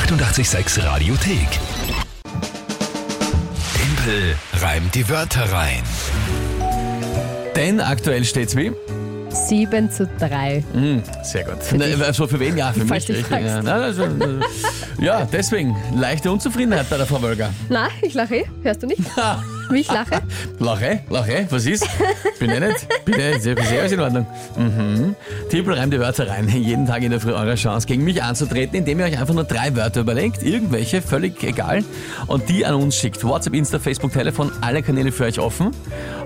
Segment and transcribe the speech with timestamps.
[0.00, 1.48] 886 Radiothek.
[3.74, 5.82] Tempel reimt die Wörter rein.
[7.56, 8.72] Denn aktuell steht's wie?
[9.30, 10.62] 7 zu 3.
[10.72, 11.72] Hm, sehr gut.
[11.72, 12.58] Ne, also für wen?
[12.58, 13.22] Ja, für Falls mich.
[13.22, 13.62] du richtig, ja.
[13.62, 14.08] Nein, also, äh,
[15.00, 15.74] ja, deswegen.
[15.94, 17.48] Leichte Unzufriedenheit bei der Frau Wölger.
[17.70, 18.36] Na, ich lache.
[18.36, 18.44] eh.
[18.62, 19.00] Hörst du nicht?
[19.70, 20.22] Wie ich lache?
[20.58, 21.86] Lache, lache, was ist?
[22.38, 23.04] Bin ich nicht?
[23.04, 23.42] Bin ich nicht?
[23.42, 24.26] Sehr, sehr alles in Ordnung.
[24.56, 25.16] Mhm.
[25.50, 26.48] Tippel reimt die Wörter rein.
[26.48, 29.44] Jeden Tag in der Früh eure Chance, gegen mich anzutreten, indem ihr euch einfach nur
[29.44, 30.42] drei Wörter überlegt.
[30.42, 31.84] Irgendwelche, völlig egal.
[32.26, 33.24] Und die an uns schickt.
[33.24, 35.70] WhatsApp, Insta, Facebook, Telefon, alle Kanäle für euch offen.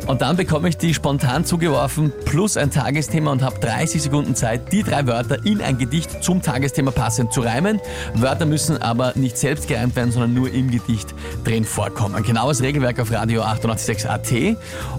[0.06, 4.72] Und dann bekomme ich die spontan zugeworfen plus ein Tagesthema und habe 30 Sekunden Zeit,
[4.72, 7.80] die drei Wörter in ein Gedicht zum Tagesthema passend zu reimen.
[8.14, 11.14] Wörter müssen aber nicht selbst gereimt werden, sondern nur im Gedicht
[11.44, 12.14] drin vorkommen.
[12.14, 14.56] Ein genaues Regelwerk auf Radio 886 AT.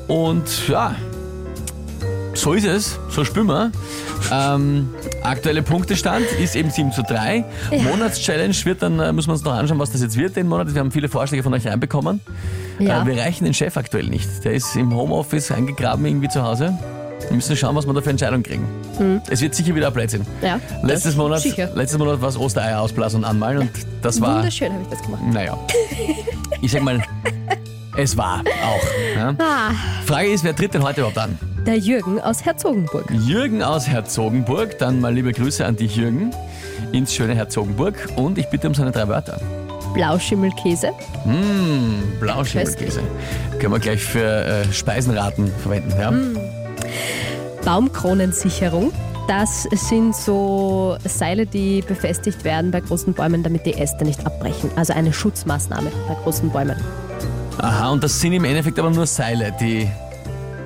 [0.07, 0.95] Und ja,
[2.33, 3.71] so ist es, so spüren wir.
[4.31, 4.89] Ähm,
[5.23, 7.43] aktuelle Punktestand ist eben 7 zu 3.
[7.83, 10.73] Monatschallenge wird dann, äh, muss man uns noch anschauen, was das jetzt wird den Monat.
[10.73, 12.21] Wir haben viele Vorschläge von euch reinbekommen.
[12.79, 13.03] Ja.
[13.03, 14.45] Äh, wir reichen den Chef aktuell nicht.
[14.45, 16.77] Der ist im Homeoffice eingegraben irgendwie zu Hause.
[17.27, 18.65] Wir müssen schauen, was wir da für Entscheidungen kriegen.
[19.29, 20.25] Es wird sicher wieder ein Blödsinn.
[20.41, 20.59] Ja.
[20.83, 21.69] Letztes Monat, Sicher.
[21.75, 25.01] letztes Monat war es Ostereier ausblasen und anmalen und das war, Wunderschön habe ich das
[25.03, 25.21] gemacht.
[25.31, 25.57] naja,
[26.61, 26.99] ich sag mal,
[27.97, 29.15] es war auch.
[29.15, 29.35] Ja.
[29.39, 29.71] Ah,
[30.05, 31.37] Frage ist, wer tritt denn heute überhaupt an?
[31.65, 33.05] der Jürgen aus Herzogenburg.
[33.11, 36.31] Jürgen aus Herzogenburg, dann mal liebe Grüße an dich, Jürgen,
[36.91, 39.39] ins schöne Herzogenburg und ich bitte um seine drei Wörter.
[39.93, 40.91] Blauschimmelkäse.
[41.25, 43.01] Mmh, Blauschimmelkäse.
[43.59, 46.13] Können wir gleich für äh, Speisenraten verwenden, ja?
[47.63, 48.91] Baumkronensicherung.
[49.27, 54.71] Das sind so Seile, die befestigt werden bei großen Bäumen, damit die Äste nicht abbrechen.
[54.75, 56.75] Also eine Schutzmaßnahme bei großen Bäumen.
[57.57, 59.87] Aha, und das sind im Endeffekt aber nur Seile, die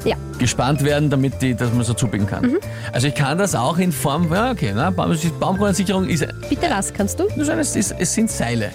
[0.04, 2.58] Ja, gespannt werden, damit die, dass man so zubiegen kann.
[2.94, 6.94] Also ich kann das auch in Form, ja okay, na, Baum, Baumkronensicherung ist, bitte was
[6.94, 7.26] kannst du?
[7.36, 8.72] das ist, ist, es sind Seile.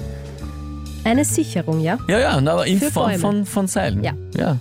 [1.05, 1.97] Eine Sicherung, ja.
[2.08, 3.19] Ja, ja, na, aber in Für Form Bäume.
[3.19, 4.05] von, von Seilen.
[4.05, 4.12] Ja.
[4.36, 4.56] ja.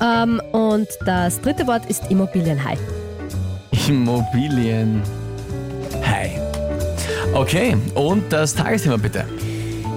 [0.00, 2.76] Ähm, und das dritte Wort ist Immobilienhai.
[3.88, 5.02] Immobilien.
[6.04, 6.30] Hi.
[7.34, 9.24] Okay, und das Tagesthema bitte.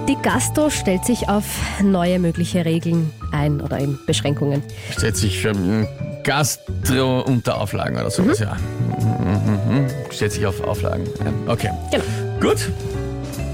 [0.08, 1.44] Die Gastro stellt sich auf
[1.80, 4.62] neue mögliche Regeln ein oder eben Beschränkungen.
[4.90, 5.86] Stellt sich für ähm,
[6.24, 8.56] Gastro unter Auflagen oder sowas, ja.
[8.98, 9.86] Mhm, mhm.
[10.10, 11.34] Stellt sich auf Auflagen ein.
[11.46, 11.70] Okay.
[11.90, 12.04] Genau.
[12.40, 12.68] Gut.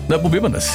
[0.08, 0.70] Na, probieren wir das.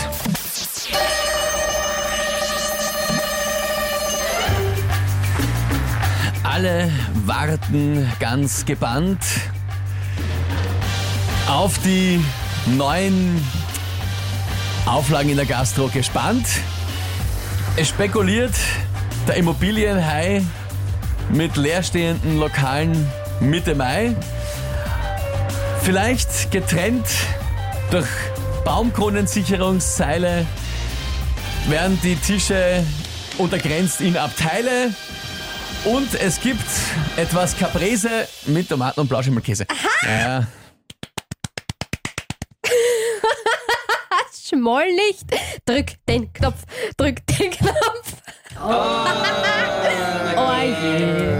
[6.43, 6.91] Alle
[7.25, 9.23] warten ganz gebannt
[11.49, 12.23] auf die
[12.77, 13.43] neuen
[14.85, 16.45] Auflagen in der Gastro gespannt.
[17.77, 18.53] Es spekuliert
[19.27, 20.43] der Immobilienhai
[21.29, 23.07] mit leerstehenden Lokalen
[23.39, 24.15] Mitte Mai.
[25.81, 27.05] Vielleicht getrennt
[27.91, 28.07] durch
[28.65, 30.45] Baumkronensicherungsseile
[31.67, 32.83] werden die Tische
[33.37, 34.93] untergrenzt in Abteile
[35.85, 36.65] und es gibt
[37.15, 39.65] etwas Caprese mit Tomaten und Blauschimmelkäse.
[40.05, 40.45] Ja,
[44.53, 45.23] Schmoll nicht.
[45.65, 46.63] Drück den Knopf.
[46.97, 48.13] Drück den Knopf.
[50.35, 51.37] Oh, je.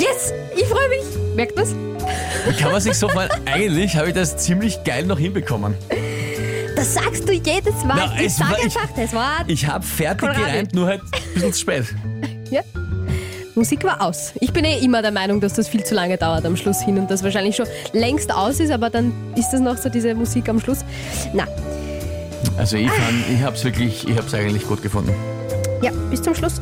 [0.00, 1.04] Yes, ich freue mich.
[1.36, 1.74] Merkt das?
[2.46, 3.28] wie kann man sich so freuen?
[3.46, 5.74] Eigentlich habe ich das ziemlich geil noch hinbekommen.
[6.76, 7.96] Das sagst du jedes Mal.
[7.96, 9.44] Na, ich sage war- einfach das Wort.
[9.48, 10.40] Ich habe fertig Kohlrabi.
[10.40, 11.84] gereimt, nur halt ein bisschen zu spät.
[12.50, 12.62] Ja.
[13.54, 14.32] Musik war aus.
[14.40, 16.98] Ich bin eh immer der Meinung, dass das viel zu lange dauert am Schluss hin
[16.98, 20.48] und das wahrscheinlich schon längst aus ist, aber dann ist das noch so diese Musik
[20.48, 20.78] am Schluss.
[21.32, 21.46] Na,
[22.56, 25.12] Also ich, fand, ich habe es wirklich, ich habe es eigentlich gut gefunden.
[25.82, 26.60] ja, bis zum Schluss.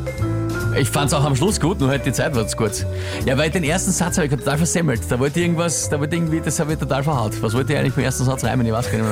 [0.78, 2.84] Ich fand es auch am Schluss gut, nur halt die Zeit war zu kurz.
[3.24, 5.00] Ja, weil den ersten Satz habe ich total versemmelt.
[5.08, 7.32] Da wollte irgendwas, da wollte irgendwie, das habe ich total verhaut.
[7.42, 8.64] Was wollte ich eigentlich beim ersten Satz reimen?
[8.66, 9.08] Ich weiß gar nicht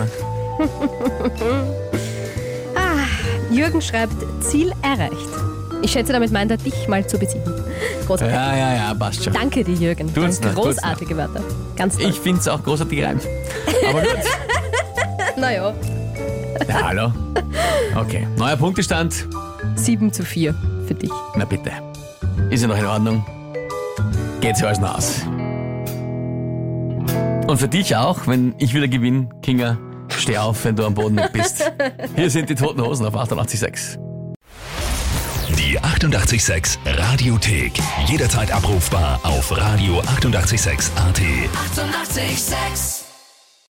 [0.59, 0.69] mehr.
[3.51, 4.13] Jürgen schreibt,
[4.45, 5.13] Ziel erreicht.
[5.83, 7.53] Ich schätze, damit meint er dich mal zu besiegen.
[8.07, 8.35] Großartig.
[8.35, 9.33] Ja, ja, ja, passt schon.
[9.33, 10.07] Danke dir, Jürgen.
[10.15, 11.43] Tut's Ganz noch, tut's großartige Wörter.
[11.77, 12.11] Ganz toll.
[12.11, 13.23] Ich finde es auch großartig gereimt.
[13.89, 14.09] Aber gut.
[15.39, 15.75] Naja,
[16.69, 17.13] Ja, hallo.
[17.95, 19.27] Okay, neuer Punktestand.
[19.77, 20.55] 7 zu 4
[20.87, 21.11] für dich.
[21.37, 21.71] Na bitte.
[22.51, 23.25] Ist ja noch in Ordnung.
[24.41, 25.23] Geht's ja alles noch aus.
[27.47, 31.21] Und für dich auch, wenn ich wieder gewinne, Kinga, steh auf, wenn du am Boden
[31.33, 31.71] bist.
[32.17, 33.99] Hier sind die Toten Hosen auf 88.6.
[35.57, 37.73] Die 886 Radiothek.
[38.07, 40.91] Jederzeit abrufbar auf radio886.at.
[40.97, 40.97] 886!
[40.97, 42.96] 886